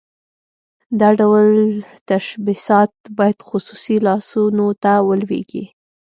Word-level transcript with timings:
دا 0.99 1.09
ډول 1.19 1.49
تشبثات 2.09 2.93
باید 3.17 3.37
خصوصي 3.49 3.97
لاسونو 4.05 4.67
ته 4.83 4.93
ولویږي. 5.07 5.63